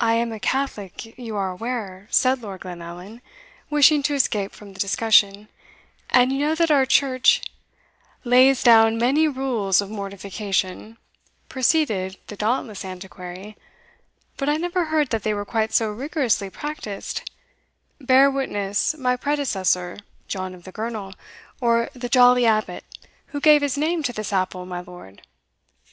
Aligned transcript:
"I 0.00 0.14
am 0.14 0.32
a 0.32 0.40
Catholic, 0.40 1.16
you 1.16 1.36
are 1.36 1.52
aware," 1.52 2.08
said 2.10 2.42
Lord 2.42 2.62
Glenallan, 2.62 3.22
wishing 3.70 4.02
to 4.02 4.14
escape 4.14 4.50
from 4.50 4.72
the 4.72 4.80
discussion, 4.80 5.46
"and 6.10 6.32
you 6.32 6.40
know 6.40 6.56
that 6.56 6.72
our 6.72 6.84
church" 6.84 7.40
"Lays 8.24 8.64
down 8.64 8.98
many 8.98 9.28
rules 9.28 9.80
of 9.80 9.88
mortification," 9.88 10.96
proceeded 11.48 12.16
the 12.26 12.34
dauntless 12.34 12.84
Antiquary; 12.84 13.56
"but 14.36 14.48
I 14.48 14.56
never 14.56 14.86
heard 14.86 15.10
that 15.10 15.22
they 15.22 15.32
were 15.32 15.44
quite 15.46 15.72
so 15.72 15.90
rigorously 15.92 16.50
practised 16.50 17.30
Bear 18.00 18.28
witness 18.28 18.96
my 18.98 19.14
predecessor, 19.14 19.98
John 20.26 20.56
of 20.56 20.64
the 20.64 20.72
Girnel, 20.72 21.14
or 21.60 21.88
the 21.92 22.08
jolly 22.08 22.46
Abbot, 22.46 22.82
who 23.26 23.40
gave 23.40 23.62
his 23.62 23.78
name 23.78 24.02
to 24.02 24.12
this 24.12 24.32
apple, 24.32 24.66
my 24.66 24.80
lord." 24.80 25.22